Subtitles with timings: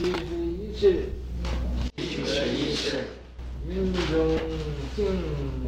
[0.00, 1.10] 七十一世，
[1.98, 3.04] 七十一世，
[3.68, 4.00] 云中
[4.96, 5.04] 净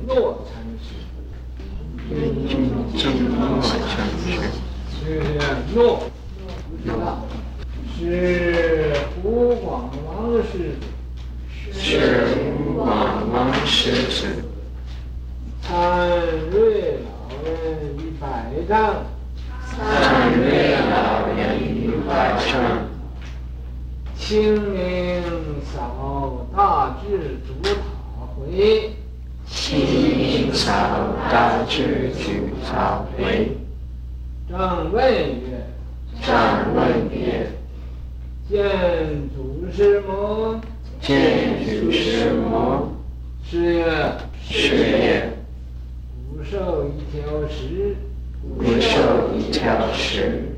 [0.06, 0.94] 诺禅师，
[2.08, 2.56] 云中
[2.96, 3.78] 净诺禅
[4.24, 4.24] 师，
[5.04, 5.20] 是
[5.74, 6.08] 诺，
[7.94, 10.78] 是湖广王师，
[11.70, 12.32] 是
[12.74, 14.24] 广王师子，
[15.60, 16.08] 参
[16.50, 18.24] 瑞老人于百
[18.66, 19.04] 丈，
[19.66, 22.90] 参瑞老人于百丈。
[24.32, 25.22] 清明
[25.62, 27.70] 扫大智主塔
[28.34, 28.90] 回，
[29.46, 30.72] 清明扫
[31.30, 32.30] 大智主
[32.64, 33.52] 塔回。
[34.48, 35.66] 正问曰：
[36.22, 36.34] 正
[36.74, 37.46] 问曰：
[38.48, 40.58] 见祖师母，
[41.02, 42.88] 见祖师母。
[43.44, 43.84] 师曰：
[44.42, 45.30] 师曰：
[46.30, 47.94] 古受一条石，
[48.56, 50.56] 古受一条石。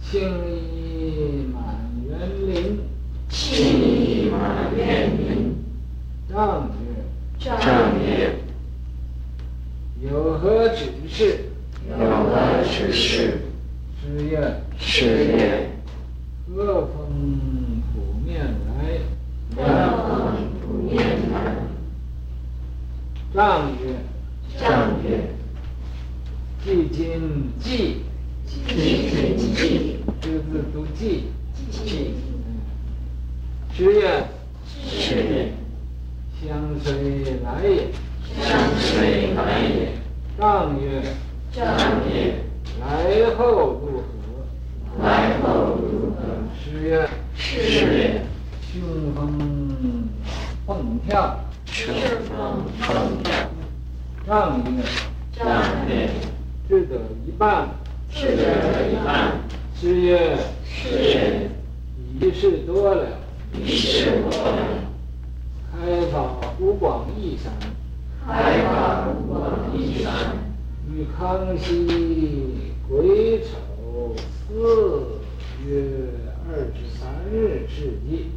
[0.00, 1.83] 青衣满
[2.18, 2.78] 园林，
[3.28, 5.54] 青衣满园林。
[6.30, 8.36] 张曰：张曰：
[10.00, 11.50] 有何指示？
[11.90, 13.40] 有何指示？
[14.00, 15.70] 师曰：师曰：
[16.54, 19.00] 鹤峰普面来。
[19.56, 19.58] 鹤
[20.08, 21.34] 峰普面来。
[23.34, 23.82] 张曰：
[24.58, 25.28] 张曰：
[26.64, 27.96] 寂今寂，
[28.46, 29.96] 寂今寂。
[30.20, 31.24] 这个字读寂。
[31.70, 32.14] 寂。
[33.74, 34.24] 师曰：
[34.86, 35.52] 师曰：
[36.40, 36.92] 相随
[37.42, 37.88] 来也。
[38.40, 39.92] 相随来也。
[40.38, 41.02] 张曰：
[41.54, 41.64] 张
[42.10, 42.34] 曰：
[42.80, 45.04] 来后如何？
[45.04, 46.18] 来后如何？
[46.58, 48.22] 师曰：师曰：
[48.72, 48.82] 雄
[49.14, 50.08] 风
[50.66, 51.38] 蹦跳。
[51.64, 51.94] 雄
[52.26, 53.32] 风蹦跳。
[54.26, 54.82] 张曰：
[55.32, 55.46] 张
[55.88, 56.10] 曰：
[56.68, 57.68] 智得一半。
[58.10, 59.38] 智得一半。
[59.80, 61.50] 师曰：师曰：
[62.18, 63.06] 已是多了。
[63.52, 64.58] 已是多了。
[65.70, 66.18] 开法
[66.58, 67.52] 湖广义山。
[68.26, 70.10] 开法湖广义山。
[70.92, 71.86] 与康熙
[72.86, 74.14] 癸丑
[74.46, 75.20] 四
[75.66, 75.82] 月
[76.46, 78.30] 二十三日世纪。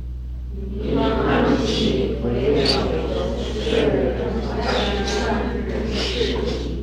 [0.55, 2.79] 于康熙癸丑
[3.43, 6.76] 四月二十三日世纪。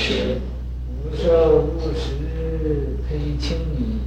[0.00, 4.00] 无受无时披青衣。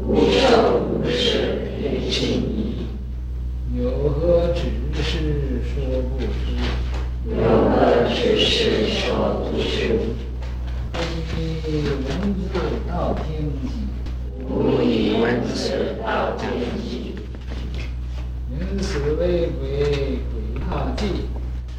[0.00, 2.86] 无受无时披青衣。
[3.76, 3.80] 有
[4.10, 4.60] 何指
[5.02, 6.30] 示说不出？
[7.28, 7.34] 有
[7.68, 7.72] 何
[8.08, 10.14] 指示说不出？
[10.92, 10.94] 不
[11.26, 12.46] 以文字
[12.88, 13.24] 道天
[13.60, 13.62] 机。
[14.46, 16.42] 不以文字道天
[16.80, 17.16] 机。
[18.56, 19.62] 人死为鬼，
[20.30, 21.02] 鬼怕忌。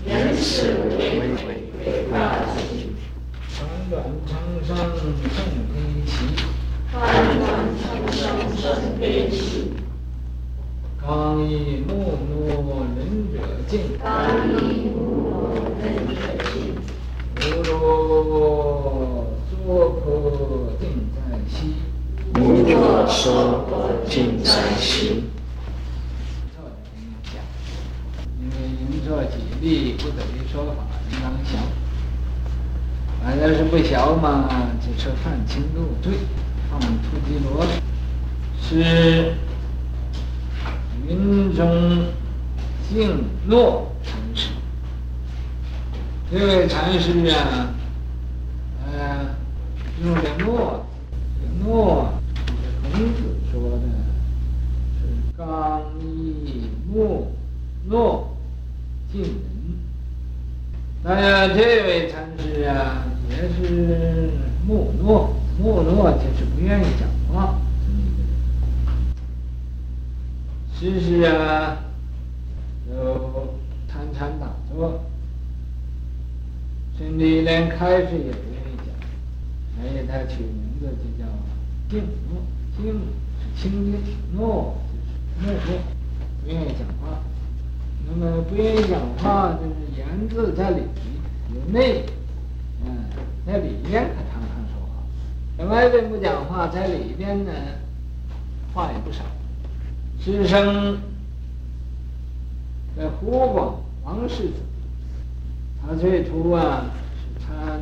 [0.05, 0.91] 人死为
[1.37, 1.47] 鬼，
[1.81, 2.13] 鬼怕
[2.57, 2.91] 忌。
[3.47, 3.55] 翻
[3.89, 3.93] 转
[4.27, 4.35] 长
[4.67, 5.37] 生圣
[5.71, 5.73] 悲
[6.05, 6.11] 戚。
[6.91, 6.93] 翻
[7.39, 7.41] 转
[8.11, 8.13] 长
[8.53, 8.59] 生
[10.99, 12.99] 刚毅木讷仁
[13.31, 13.73] 者静。
[14.01, 14.03] 刚
[14.49, 14.97] 毅木
[15.29, 16.13] 讷仁者
[16.49, 16.49] 静。
[17.37, 19.53] 无作娑
[20.01, 20.03] 婆
[20.79, 20.83] 尽
[21.13, 21.17] 在
[21.47, 21.53] 悉。
[22.33, 22.73] 无作
[23.07, 23.19] 娑
[23.69, 24.49] 婆尽在
[24.79, 25.25] 悉。
[28.39, 30.71] 因为应作解力，不等于说法，
[31.11, 31.51] 应当小。
[33.23, 34.49] 反正是不小嘛，
[34.81, 36.17] 就说犯轻入罪，
[36.71, 37.63] 放突击罗
[38.61, 39.33] 是
[41.07, 42.05] 云中
[42.89, 44.49] 静诺禅师。
[46.31, 47.73] 这位禅师啊，
[48.85, 49.35] 呃，
[50.03, 50.85] 用的诺，
[51.63, 52.09] 诺，
[52.91, 53.21] 孔子
[53.51, 53.83] 说的
[54.99, 55.05] 是
[55.37, 57.31] 刚毅木
[57.87, 58.27] 讷
[59.11, 59.31] 敬人。
[61.03, 64.31] 当然，这位禅师啊，也是
[64.67, 65.29] 木讷，
[65.59, 67.55] 木讷就是不愿意讲话
[70.79, 71.21] 知识。
[71.23, 71.77] 啊，
[72.87, 73.55] 有
[73.87, 75.01] 参禅打坐，
[76.97, 78.87] 甚至连开始也不愿意讲，
[79.75, 81.27] 所以他取名字就叫
[81.89, 82.41] 静默，
[82.77, 82.93] 静
[83.41, 83.99] 是清静，
[84.35, 84.75] 默
[85.41, 85.81] 就是默默，
[86.43, 87.19] 不愿意讲话。
[88.07, 90.83] 那么不愿意讲话，就是言字在里
[91.55, 92.05] 有内，
[92.85, 93.03] 嗯，
[93.47, 95.03] 在里边可常常说话，
[95.57, 97.51] 在外边不讲话，在里边呢，
[98.73, 99.23] 话也不少。
[100.25, 100.97] 师生
[102.97, 104.53] 在湖广王世子，
[105.79, 106.85] 他最初啊
[107.15, 107.79] 是参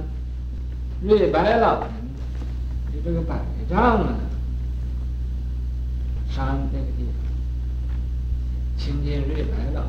[1.02, 1.90] 瑞白老人
[2.92, 4.20] 的这个百丈啊
[6.30, 7.16] 山那个地方，
[8.78, 9.86] 亲近瑞白老。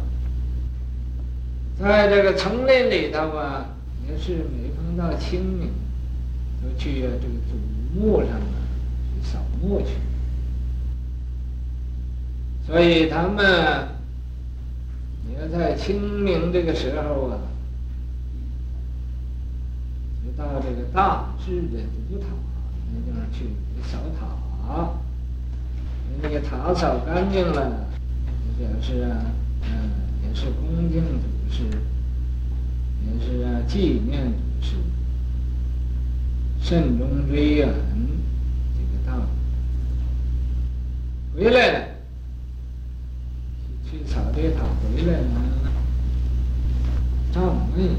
[1.77, 3.67] 在这个丛林里头啊，
[4.09, 5.73] 也是每逢到清明，
[6.63, 8.63] 都去这个祖墓上啊
[9.13, 9.95] 去扫墓去。
[12.67, 13.89] 所以他们
[15.31, 17.39] 也在清明这个时候啊，
[20.25, 21.79] 就到这个大智的
[22.09, 22.27] 祖塔
[22.93, 23.51] 那地方去
[23.83, 24.27] 扫塔，
[26.23, 27.87] 那个塔扫干净了，
[28.59, 29.27] 表示啊，
[29.63, 29.91] 嗯，
[30.27, 31.35] 也是恭敬的。
[31.51, 31.63] 是，
[33.05, 34.75] 也是啊，纪念是
[36.61, 37.69] 慎终追远
[38.75, 39.17] 这个道
[41.37, 41.45] 理。
[41.45, 41.79] 回来了，
[43.89, 44.51] 去扫这
[45.05, 45.25] 塔回来了，
[47.33, 47.41] 赵
[47.77, 47.91] 魏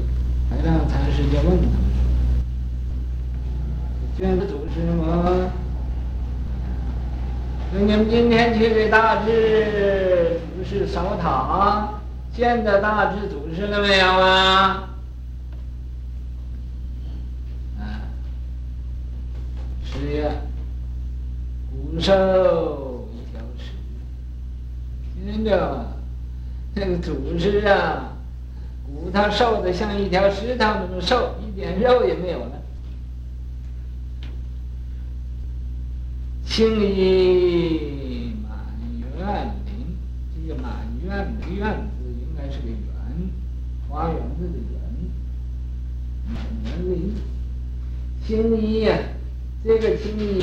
[0.50, 2.02] 还让禅师就问他们说
[4.18, 5.52] ：“见的祖师吗？
[7.72, 11.92] 那你们今天去给大智祖师扫塔？”
[12.34, 14.90] 见到大智祖师了没有啊？
[17.78, 18.02] 啊，
[19.82, 20.30] 是呀，
[21.70, 23.72] 骨瘦一条石，
[25.24, 25.95] 听着？
[26.78, 28.18] 那个组织啊，
[28.86, 32.62] 骨头瘦的像一条石头那么瘦，一点肉也没有了。
[36.44, 38.52] 青衣满
[39.00, 39.96] 园林，
[40.36, 41.88] 这个满院的院。
[43.88, 44.78] 花园子的园，
[46.28, 47.14] 满园林，
[48.26, 48.98] 青衣呀，
[49.64, 50.42] 这个青衣，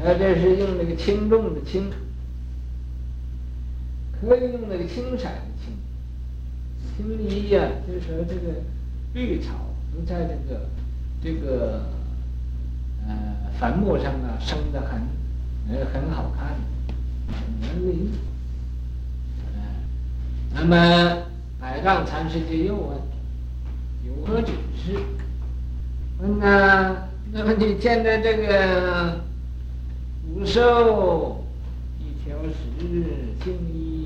[0.00, 1.90] 啊，这是用那个轻重的轻，
[4.20, 5.30] 可以用那个青色的
[5.62, 5.72] 青。
[6.96, 8.60] 青衣呀，就是说这个
[9.14, 9.54] 绿草
[9.94, 10.68] 都在这个
[11.22, 11.86] 这个
[13.06, 13.14] 呃
[13.58, 15.00] 坟墓上啊生得很
[15.68, 16.54] 呃很好看，
[20.52, 21.22] 那么，
[21.60, 22.98] 百丈禅师就又问
[24.04, 24.98] ：“有何指示？”
[26.20, 29.20] 问呐，那么你见到这个
[30.34, 31.44] 骨瘦
[31.98, 33.06] 一条石，
[33.42, 33.99] 青衣。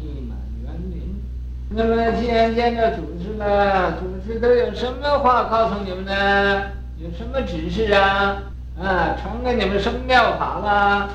[1.77, 6.63] 那么既然见到祖师了，祖师都有什么话告诉你们呢？
[6.99, 8.43] 有什么指示啊？
[8.81, 10.71] 啊，传给你们什么妙法了？
[10.71, 11.11] 啊，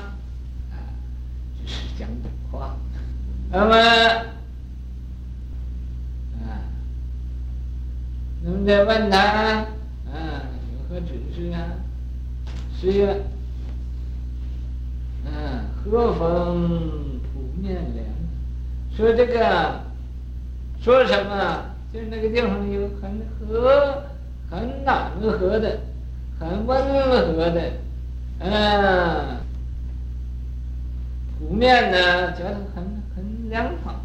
[1.64, 2.76] 只是讲讲话。
[3.50, 4.30] 那么。
[8.42, 9.66] 那么再问他，啊，
[10.14, 11.60] 有何指示啊？
[12.80, 13.22] 是曰，
[15.26, 18.06] 嗯、啊，和风土面凉。
[18.96, 19.80] 说这个，
[20.82, 21.64] 说什么？
[21.92, 24.04] 就是那个地方有很和，
[24.48, 25.80] 很暖和的，
[26.38, 26.82] 很温
[27.36, 27.72] 和的，
[28.38, 29.36] 嗯、
[31.38, 32.84] 湖，面呢，觉得很
[33.14, 34.00] 很凉爽。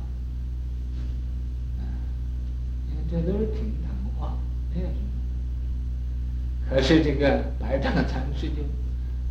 [2.88, 3.76] 你看这都是挺。
[6.68, 8.64] 可是这个白丈禅师就，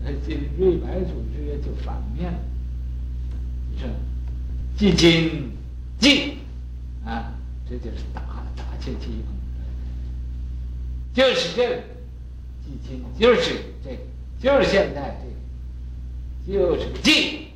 [0.04, 2.38] 呃，这瑞白祖师就反面了。
[3.72, 3.88] 你说，
[4.76, 5.50] 即今
[5.98, 6.33] 即，
[7.68, 8.20] 这就是打
[8.56, 9.34] 打切机锋，
[11.14, 11.76] 就是这个，
[12.64, 13.96] 即今就是这个，
[14.40, 15.16] 就是现在
[16.46, 17.48] 这个，就是即，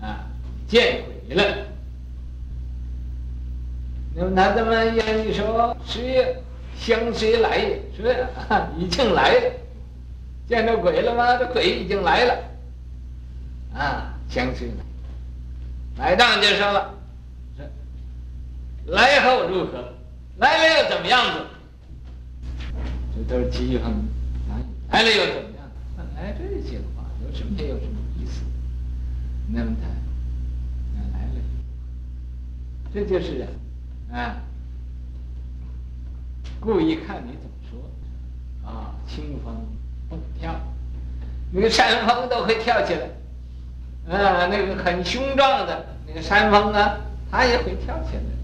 [0.00, 0.26] 啊，
[0.68, 1.66] 见鬼了。
[4.14, 5.26] 那么他怎么样？
[5.26, 6.36] 你说是？
[6.80, 8.08] 相随来也，说
[8.78, 9.52] 已经来了，
[10.48, 11.36] 见着鬼了吗？
[11.36, 12.38] 这鬼已经来了，
[13.74, 14.74] 啊，相随来。
[15.96, 16.94] 百丈就说了，
[18.88, 19.94] 来后如何？
[20.38, 21.40] 来了又怎么样子？
[23.14, 23.82] 这都是讥讽
[24.48, 24.54] 啊！
[24.92, 26.06] 来了又怎么样？
[26.16, 28.42] 来这些话有什么没有什么意思？
[29.48, 29.88] 那么他
[31.12, 31.40] 来了，
[32.94, 33.44] 这就是
[34.12, 34.36] 啊。
[36.60, 39.54] 故意看你怎么说，啊，清风
[40.08, 40.54] 蹦跳，
[41.50, 46.98] 那个山峰都会跳起来，啊，那个很雄壮的那个山峰啊，
[47.30, 48.37] 它也会跳起来。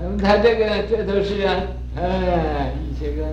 [0.00, 1.60] 嗯，他这个这都是啊，
[1.96, 3.26] 哎，一些个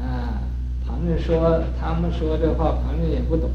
[0.00, 0.42] 啊，
[0.84, 3.48] 旁人说他们说这话，旁人也不懂。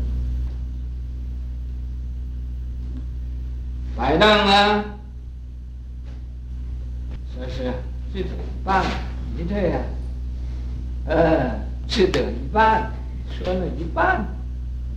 [3.97, 4.85] 摆荡呢，
[7.35, 7.73] 说是
[8.13, 8.85] 只得一半，
[9.35, 9.81] 你这样，
[11.05, 12.91] 呃，只得一半，
[13.29, 14.25] 说了一半，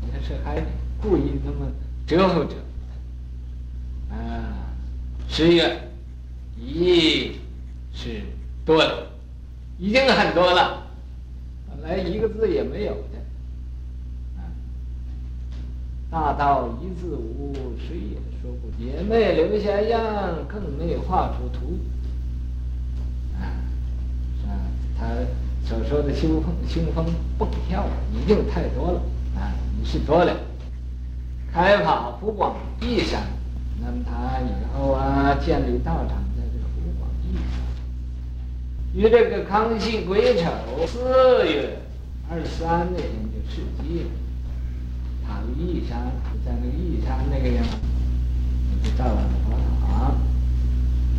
[0.07, 0.63] 也是还
[1.03, 1.67] 故意那么
[2.07, 2.55] 折磨着。
[4.11, 4.69] 啊，
[5.29, 5.90] 十月
[6.61, 7.39] 一
[7.93, 8.23] 是
[8.65, 9.09] 多了，
[9.79, 10.87] 已经很多了，
[11.69, 13.19] 本来一个字也没有的。
[16.11, 21.79] 大道一字无，谁也说不，也没留下样，更没有画出图。
[23.39, 23.47] 啊，
[24.45, 24.51] 啊，
[24.99, 25.07] 他
[25.65, 27.07] 所说的兴风兴风
[27.39, 29.01] 蹦跳已经太多了
[29.37, 30.37] 啊，已是多了。
[31.53, 33.23] 开法湖广义山。
[33.81, 36.19] 那么他以后啊，建立道场
[37.33, 37.39] 在
[38.93, 38.95] 这个湖广义山。
[38.95, 40.51] 于这个康熙癸丑
[40.87, 40.99] 四
[41.47, 41.79] 月
[42.29, 44.11] 二十三那天就事迹了。
[45.27, 46.11] 他义山
[46.45, 47.65] 在那个义山那个地方，
[48.83, 49.53] 就造了佛
[49.87, 50.13] 塔，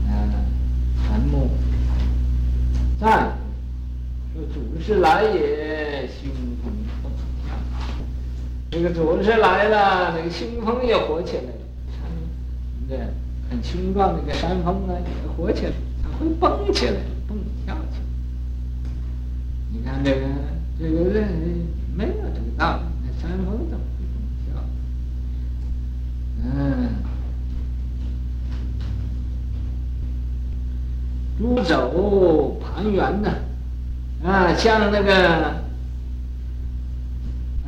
[0.07, 0.09] 嗯，
[1.07, 1.49] 坟墓，
[2.99, 3.37] 赞
[4.33, 6.29] 说祖师来也，凶
[6.61, 6.73] 风
[8.71, 8.81] 那。
[8.81, 11.49] 个祖师来了，那个兴风也火起来了。
[12.89, 12.97] 对，
[13.49, 15.90] 很雄壮的一个山峰啊，也火起来，它
[16.39, 16.93] 蹦起来，
[17.27, 18.05] 蹦跳起来。
[19.71, 20.21] 你看这个，
[20.79, 21.27] 这个人
[21.95, 24.61] 没有这个道理，那山峰怎么会蹦跳？
[26.43, 26.49] 嗯，
[31.37, 33.29] 猪走盘圆呢，
[34.23, 35.55] 啊，像那个，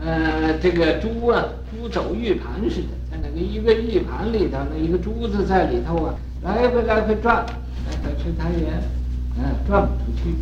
[0.03, 2.87] 呃，这个猪啊，猪走玉盘似的。
[3.11, 7.45] 在那个一个玉盘里头，那一个珠子在里头啊，来回来回转，
[8.03, 8.67] 可是他也，
[9.37, 10.35] 嗯，转不出去，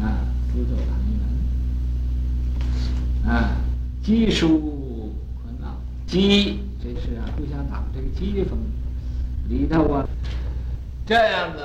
[0.00, 0.88] 啊，不走盘
[3.26, 3.56] 圆，啊，
[4.02, 5.76] 机疏困恼，
[6.06, 8.58] 机这是啊，互相打这个机锋，
[9.48, 10.08] 里头啊，
[11.04, 11.58] 这样子，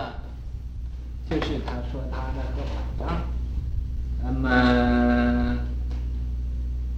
[1.30, 3.22] 就是他说他的和法藏，
[4.24, 5.58] 那么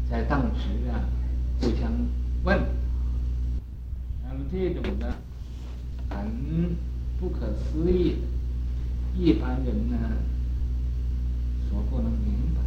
[0.09, 1.03] 在当时啊，
[1.61, 1.91] 互相
[2.43, 2.59] 问。
[4.23, 5.13] 那么这种的
[6.09, 6.17] 很
[7.19, 8.27] 不可思议的，
[9.17, 9.97] 一般人呢
[11.69, 12.61] 所不能明白。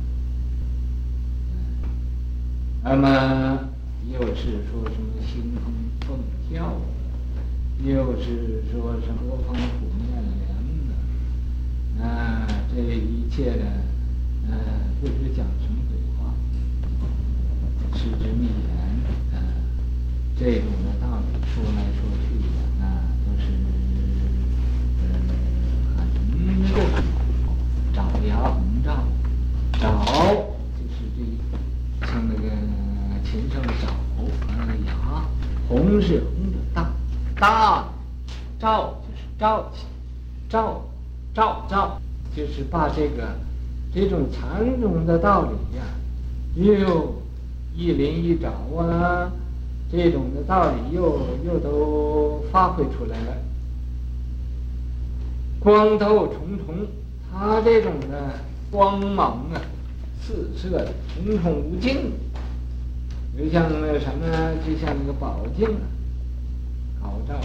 [2.85, 3.71] 那么
[4.13, 6.19] 又是说什么兴风蹦
[6.49, 6.81] 跳，
[7.83, 10.37] 又是说什么波峰虎面莲
[10.89, 13.65] 的，啊，这一切的，
[14.51, 14.51] 呃，
[15.01, 16.35] 不知讲什么鬼话，
[17.97, 18.51] 实之秘言，
[19.33, 19.35] 啊，
[20.39, 21.23] 这种的道理。
[21.55, 22.45] 说来说去的，
[22.81, 22.83] 那
[23.27, 23.45] 都是
[25.03, 25.07] 嗯
[25.97, 26.01] 很
[26.73, 26.75] 个
[27.93, 28.89] 爪牙红照，
[29.79, 29.83] 爪
[30.79, 31.19] 就是这
[32.07, 32.45] 像那个
[33.23, 33.85] 琴上的爪，
[34.49, 34.91] 那个牙
[35.69, 36.91] 红是红的大，
[37.43, 37.85] 大
[38.61, 39.85] 照就是照起，
[40.49, 40.81] 照
[41.35, 42.01] 照照
[42.37, 43.35] 就是把这个
[43.93, 45.83] 这种禅宗的道理呀、
[46.55, 47.21] 又
[47.75, 48.49] 一鳞一爪
[48.81, 49.33] 啊。
[49.91, 53.37] 这种的道理又又都发挥出来了，
[55.59, 56.87] 光透重重，
[57.31, 58.39] 它这种的
[58.71, 59.61] 光芒啊，
[60.23, 62.13] 四射的，重重无尽，
[63.37, 65.85] 就像那个什么，就像那个宝镜啊，
[67.03, 67.41] 高照。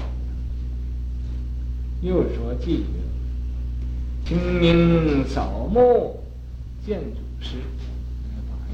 [2.01, 6.19] 又说记曰：清明扫墓
[6.85, 7.55] 见祖师，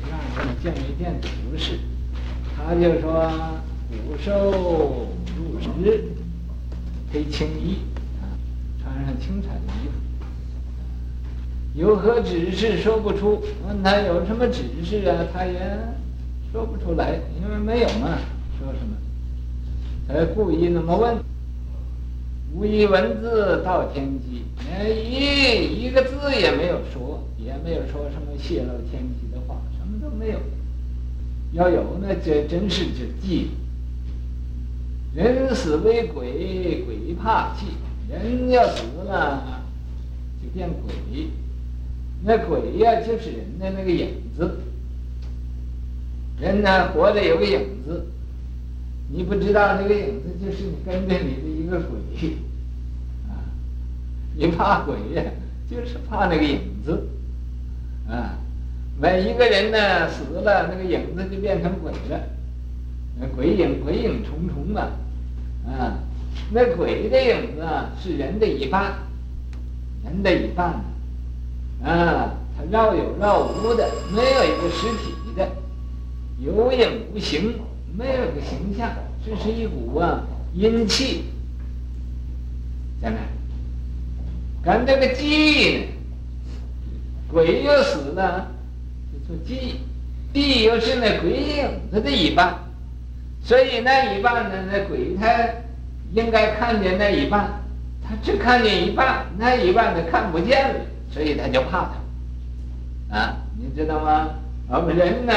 [0.03, 1.79] 法让人见没见祖师？
[2.55, 3.31] 他就说
[3.89, 6.03] ：“古兽入室，
[7.11, 7.77] 披青衣，
[8.81, 9.93] 穿上青彩的衣服。
[11.75, 12.77] 有何指示？
[12.77, 13.41] 说不出。
[13.67, 15.25] 问他有什么指示啊？
[15.33, 15.59] 他也
[16.51, 18.19] 说不出来，因为没有嘛。
[18.59, 18.95] 说什么？
[20.07, 21.17] 他故意那么问。
[22.55, 24.43] 无一文字到天机，
[24.88, 30.39] 一一个字也没有说，也没有说什么泄露天机的话，什么都没有。”
[31.53, 33.50] 要有那这真是就忌，
[35.13, 37.67] 人死为鬼，鬼怕忌。
[38.10, 39.62] 人要死了，
[40.41, 41.27] 就变鬼。
[42.24, 44.60] 那鬼呀，就是人的那个影子。
[46.39, 48.05] 人呢，活着有个影子，
[49.15, 52.00] 你不知道那个影子就是你跟着你的一个鬼，
[53.29, 53.46] 啊，
[54.36, 55.24] 你怕鬼呀，
[55.70, 57.08] 就是怕那个影子，
[58.10, 58.39] 啊。
[59.00, 62.22] 每一个人呢，死了，那个影子就变成鬼了，
[63.36, 64.82] 鬼影鬼影重重嘛，
[65.67, 65.98] 啊，
[66.51, 67.63] 那鬼的影子，
[68.01, 68.93] 是人的一半，
[70.03, 70.84] 人的一半，
[71.84, 75.50] 啊，它绕有绕无的，没有一个实体的，
[76.39, 77.55] 有影无形，
[77.97, 78.91] 没有个形象，
[79.25, 80.23] 这是一股啊
[80.53, 81.25] 阴气，
[83.01, 83.17] 在那。
[84.63, 85.85] 跟这个鸡呢，
[87.31, 88.47] 鬼又死了，
[89.12, 89.79] 就做鸡，
[90.31, 92.55] 地又是那鬼影子的一半，
[93.43, 95.27] 所以那一半呢，那鬼他。
[96.15, 97.50] 应该看见那一半，
[98.07, 100.79] 他只看见一半，那一半他看不见了，
[101.12, 101.89] 所以他就怕
[103.09, 103.17] 他。
[103.17, 104.29] 啊，你知道吗？
[104.69, 105.33] 我们人呢，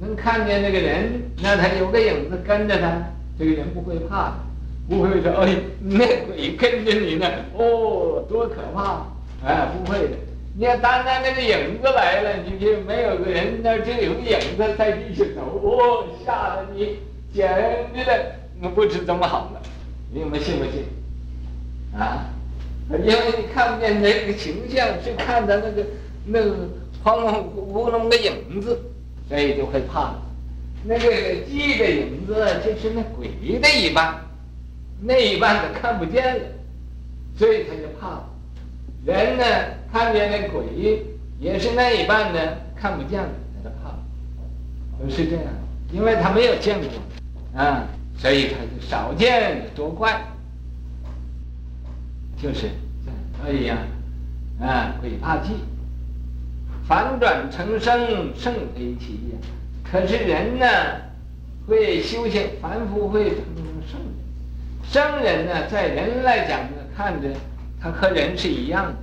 [0.00, 3.02] 能看见那个人，那他有个影子跟着他，
[3.38, 4.34] 这个人不会怕的，
[4.88, 9.06] 不会说哎，那鬼跟着你呢，哦，多可怕！
[9.44, 10.16] 哎，不会的。
[10.56, 16.98] 你要单单那个影子来了，你就没有个人，那就有个影子在地上走，哦，吓得你
[17.32, 17.48] 简
[17.94, 19.60] 直的，我不知怎么好了。
[20.12, 20.84] 你们信不信？
[21.98, 22.30] 啊，
[22.90, 25.84] 因为你看不见那个形象，就看到那个
[26.24, 26.68] 那个
[27.02, 28.78] 黄黄乌龙的影子，
[29.28, 30.14] 所以就会怕。
[30.84, 31.08] 那个
[31.48, 33.28] 鸡的影子就是那鬼
[33.58, 34.20] 的一半，
[35.00, 36.44] 那一半他看不见了，
[37.36, 38.22] 所以他就怕。
[39.04, 39.44] 人呢，
[39.92, 41.02] 看见那鬼
[41.40, 42.40] 也是那一半呢，
[42.76, 43.28] 看不见了，
[43.62, 43.94] 他就怕。
[45.02, 45.44] 都是这样，
[45.92, 47.86] 因为他没有见过，啊。
[48.16, 50.24] 所以他就少见多怪，
[52.40, 52.70] 就是
[53.04, 53.16] 这样。
[53.42, 53.76] 所以呀，
[54.60, 55.50] 啊，鬼怕鸡，
[56.86, 59.38] 反转成圣，圣非其也。
[59.90, 60.66] 可是人呢，
[61.66, 63.38] 会修行，凡夫会成
[63.86, 64.10] 圣人。
[64.82, 67.28] 圣人呢，在人来讲呢，看着
[67.80, 68.94] 他和人是一样的，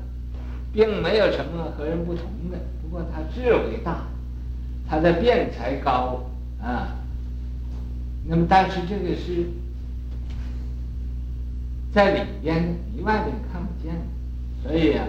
[0.71, 2.57] 并没有什么和人不同的。
[2.81, 4.03] 不过他智慧大，
[4.87, 6.23] 他的辩才高
[6.61, 6.95] 啊。
[8.27, 9.47] 那么，但是这个是
[11.91, 12.61] 在里边，
[12.95, 13.95] 里外边看不见，
[14.61, 15.03] 所以、啊，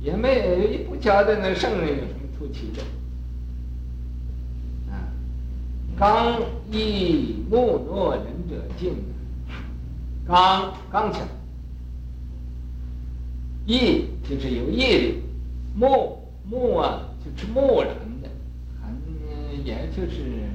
[0.00, 1.96] 也没有也不晓得那圣人
[2.38, 2.82] 出奇的。
[4.92, 5.10] 啊，
[5.98, 8.94] 刚毅木讷仁者静，
[10.26, 11.22] 刚刚强，
[13.66, 15.22] 毅就是有毅力，
[15.74, 17.90] 木木啊就是木然
[18.22, 18.28] 的，
[18.80, 20.48] 很也就是。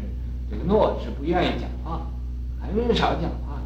[0.52, 2.06] 这个诺是不愿意讲话，
[2.62, 3.60] 很少讲话。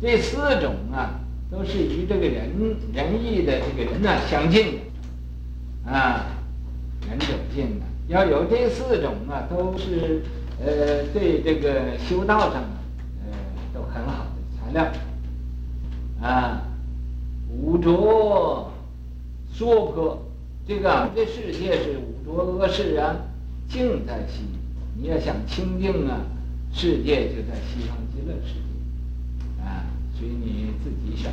[0.00, 1.20] 这四种啊，
[1.50, 2.50] 都是与这个人
[2.94, 4.78] 仁义的这个人呢相近
[5.84, 6.24] 的，啊，
[7.06, 7.86] 仁者进的。
[8.08, 10.22] 要有这四种啊，都是
[10.64, 12.78] 呃对这个修道上啊，
[13.26, 13.36] 呃
[13.74, 14.90] 都很好的材料。
[16.20, 16.62] 啊，
[17.50, 18.72] 五浊
[19.52, 20.22] 娑婆，
[20.66, 23.16] 这个这世界是五浊恶世啊，
[23.68, 24.42] 净在西。
[25.00, 26.22] 你要想清净啊，
[26.72, 29.84] 世界就在西方极乐世界，啊，
[30.18, 31.30] 所以你自己选。